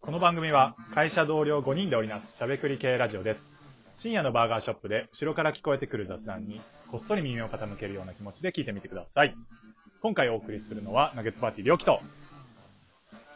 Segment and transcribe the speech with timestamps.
[0.00, 3.48] この番組は会社同僚5人で織りなすしゃべくり系ラジオです。
[3.96, 6.60] 深夜のバーガーショップで後ろから聞こえてくる雑談に
[6.90, 9.34] こっそり耳を傾けるような気持ちで聞いてみてください。
[10.02, 12.00] 今回お送りするのはナゲットパーティーりょうきと。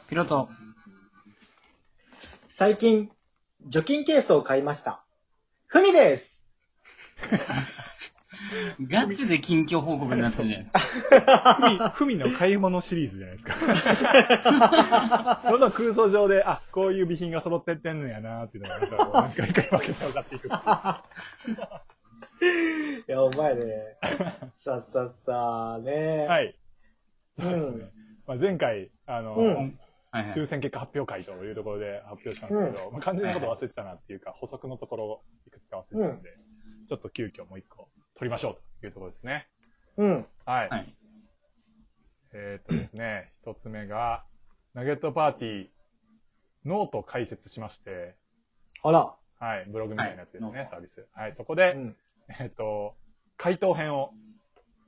[0.09, 0.49] ピロト。
[2.49, 3.11] 最近、
[3.67, 5.05] 除菌ケースを買いました。
[5.67, 6.43] ふみです。
[8.81, 10.81] ガチで近況報告になってるじゃないですか。
[11.97, 13.49] ふみ、ふみの買い物シリーズじゃないです
[14.45, 15.43] か。
[15.51, 18.87] どんどん空想上で、あ、こういう備品が揃ってってんのやなっていうのが、な
[19.29, 20.53] んか回か分けて分かっていくいう。
[23.09, 23.97] いや、お前ね、
[24.55, 26.27] さっさっさね。。
[26.29, 26.55] はい
[27.39, 27.91] そうですねん。
[28.27, 29.79] まあ、前回、あの、うん。
[30.35, 36.31] 抽選結果発表会というところで発表したんですけど、まあ、完全なこと忘れてたなっていうか、補足のところをいくつか忘れてたんで、
[36.89, 37.89] ちょっと急遽もう一個
[38.19, 39.47] 取りましょうというところですね。
[39.99, 40.27] うん。
[40.45, 40.69] はい。
[40.69, 40.97] はい。
[42.33, 44.25] えーっとですね、 一つ目が、
[44.75, 45.69] ナゲットパーティー、
[46.65, 48.17] ノート解説しまして、
[48.83, 49.15] あら。
[49.39, 51.07] はい、ブログみたいなやつですね、はいサービス。
[51.13, 51.97] はい、そこで、うん。
[52.29, 52.97] えーっと、
[53.37, 54.13] 回答編を、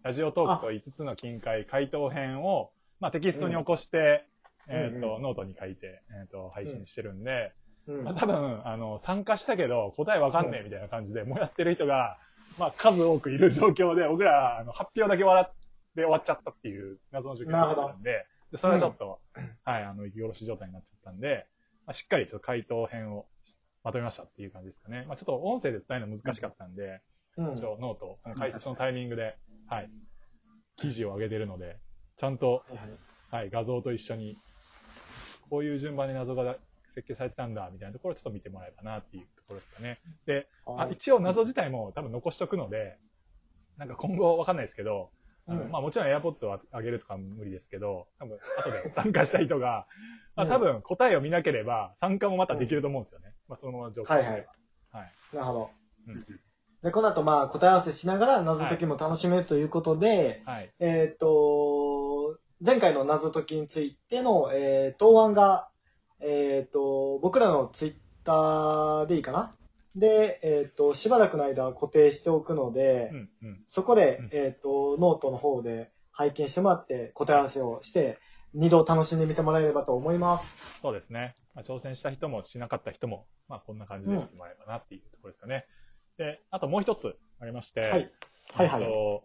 [0.03, 4.25] Radiotalk と5つの金塊回答編を、まあ、テキストに起こして、
[4.69, 7.53] うんえーっと、うんノートに書いて、えーっと、配信してるんで、
[7.87, 12.19] うんまあ、多分、あの、参加したけど、答えわかんねえみたいな感じで、もうやってる人が、
[12.59, 15.53] まあ、数多くいる状況で、僕ら、あの、発表だけ笑っ
[15.95, 19.21] て終わっちゃったっていう謎の状況だったんで、でそれはちょっと、
[19.65, 21.47] はい、あの、息殺し状態になっちゃったんで、
[21.87, 23.27] まあ、しっかりちょっと回答編を
[23.85, 25.05] まとめましたっていう感じですかね。
[25.07, 27.01] まあ、ちょっと音声で伝えるの難しかったんで、
[27.37, 27.47] うん。
[27.47, 29.37] ノート、その解説のタイミングで、
[29.69, 29.91] はい、
[30.77, 31.79] 記事を上げてるので、
[32.17, 32.65] ちゃんと、
[33.31, 34.37] はい、画像と一緒に、
[35.49, 36.57] こういう順番で謎が
[36.95, 39.99] 設計されてたんだ、みたいなところをちょっと見てもらえばなっていうところですかね。
[40.27, 42.99] で、あはい一応謎自体も多分残しとくので、
[43.77, 45.11] なんか今後わかんないですけど、
[45.47, 49.87] うんまあもちろん AirPods を上げるとかは無理ですけど、多分 後で参加した人が、
[50.37, 53.35] まあうん多分答えを見なければ参加もまたできると思うんですよね。
[53.49, 54.47] まあそのまま状況ではいはい
[54.91, 55.13] はい。
[55.35, 55.71] なるほど。
[56.09, 56.25] うん
[56.83, 60.73] で、この後、まあ、答え合わせしながら謎解きも楽しめるということで、はい。
[60.79, 65.69] えっ、と、前回の謎解きについての、えー答案が、
[66.21, 69.55] えっ、と、僕らのツイッターでいいかな？
[69.97, 73.63] で、えっ、と、しばらくの間固定しておくので、うん、うん。
[73.67, 78.19] そこで、うんえっ、と、ノートの方で拝見してもらって答え合わせをして、
[78.55, 80.81] 二度楽しんでみてもらえればと思います。
[80.83, 81.37] そうですね。
[81.55, 85.67] まあ、挑戦した人もしなかった人も、まあこんな感じでやってもらえばなっていうところですかね。
[86.17, 88.11] で、あともう一つありまして、はい。
[88.53, 89.25] はいはいえっと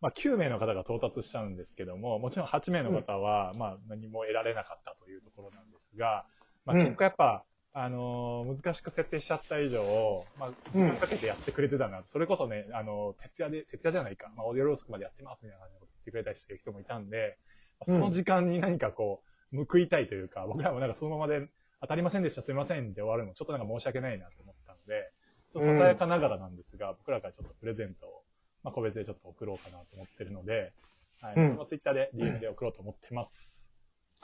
[0.00, 6.24] まあ、9名の方が到達しちゃうんですけども、もちろん8名の方は、まあ、何も得られなかったというところなんですが、
[6.64, 6.84] まあ、うん。
[6.84, 7.44] 結構やっぱ、
[7.74, 17.38] あのー難しく設定しちゃった以上、まあ、時間かけてやってくれてたな、それこそね、あのー徹夜で、徹夜じゃないか、まあ、オーディオロースクまでやってますみたいなこと言ってくれたりしてる人もいたんで、
[17.80, 19.22] まあその時間に何かこ
[19.52, 21.48] う、報いたいというか、僕らもなんかそのままで、
[21.80, 25.10] 当たりませんでした、すみませんで終わるの、ちょっとなんか申し訳ないなと思ったので、
[25.52, 28.22] ちょっとささやかながらなんですが、僕らからちょっとプレゼントを、
[28.62, 30.72] まあ、個別でちょっと送ろうかなと思ってるので、
[31.20, 31.34] はい。
[31.36, 31.56] うん。
[31.56, 33.51] このツイッターで DM で送ろうと思ってます。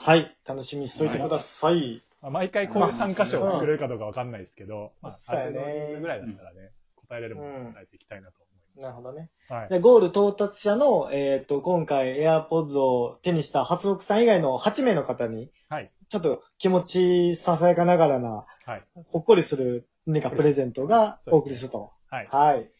[0.01, 0.35] はい。
[0.47, 2.01] 楽しみにしといてください。
[2.21, 9.29] まあ、毎回こういう参加賞を作れるかどうかわかんないですけど、まあ、そうあぐらいだったらね、答えれるものを答えていきたいなと思いまなるほどね。
[9.47, 9.53] す。
[9.53, 9.69] はい。
[9.69, 15.91] で、ゴール到達者の、えっ、と、今回 AirPods を手にした発録さん以外の8名の方に、はい。
[16.07, 18.83] ちょっと気持ちささやかながらな、はい。
[19.09, 21.91] ほっこりする何かプレゼントがお送りすると。
[22.09, 22.27] はい。
[22.31, 22.71] はい。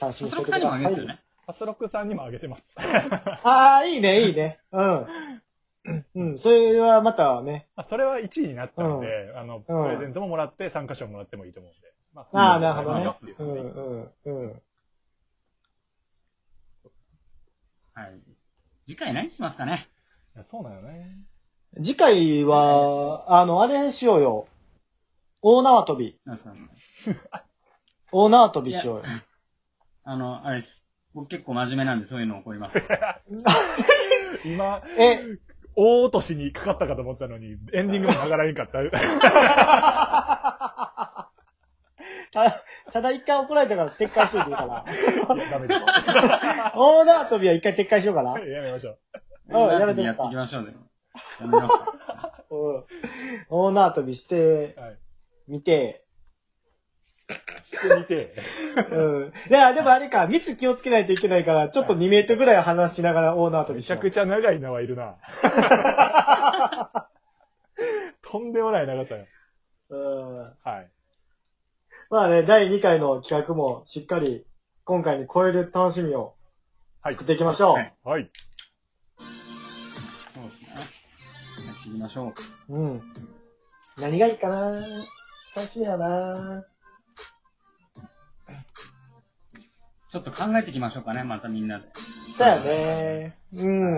[0.00, 1.06] 楽しみにしておいてくださいその二人もあげですよ。
[1.06, 1.20] ね。
[1.46, 2.62] パスロックさんにもあげてます。
[2.76, 4.60] ああ、いいね、いいね。
[4.72, 5.06] うん。
[6.14, 7.68] うん、それはまたね。
[7.74, 11.92] まあそれは1位になったので、あの、プうんレゼントももらって参加賞もらってもいいと思うんで。
[12.12, 13.42] まああ、なるほどねう。
[13.42, 14.62] うん、うん、うん。
[17.94, 18.20] はい。
[18.86, 19.88] 次回何しますかね？
[20.36, 21.18] いやそうなのね。
[21.76, 24.46] 次回は、あの、あれしようよ。
[25.40, 26.18] 大縄跳び。
[26.24, 26.54] なんですか？
[28.12, 29.04] 大縄跳びしようよ。
[30.04, 30.84] あの、あれです。
[31.14, 32.82] 僕結構真面目なんでそういうの起こります。
[34.44, 35.38] 今、え、
[35.76, 38.78] 大落としにかかったかと思ったのに、エンディングも流れんかった。
[42.32, 42.62] た
[42.92, 44.84] ただ一回怒られたから撤回しといていいかな。
[44.90, 45.80] いや、ダメです。
[46.74, 48.38] 大縄跳びは一回撤回しようかな。
[48.38, 48.98] やめましょう。
[49.48, 50.74] うんやめてみやようかっていきましょうね。
[51.40, 52.84] やめますか うん。
[53.48, 54.98] 大縄跳びしてはい。
[55.48, 56.04] みて、
[57.76, 58.34] してみて。
[58.90, 58.96] う
[59.26, 59.32] ん。
[59.48, 65.16] いや、でもあれか、密気をつけないといけないから、ちょっと2メートルぐらい離しながら大縄跳びめしようちゃくちゃ長い名はいるな。
[68.22, 69.26] とんでもない長さよ。
[69.90, 70.38] うん。
[70.62, 70.90] はい。
[72.10, 74.44] まあね、第2回の企画もしっかり
[74.84, 76.34] 今回に超える楽しみを
[77.02, 77.74] はい作っていきましょう。
[77.74, 78.30] はいはい。
[79.16, 80.68] そうですね。
[81.66, 82.32] やっていきましょ
[82.68, 82.76] う。
[82.76, 83.00] うん。
[84.00, 86.64] 何がいいかな楽しみだな
[90.10, 91.84] ちょっと考えていきましょうかね、またみんなで。
[91.94, 93.36] そうやね。
[93.54, 93.96] うん。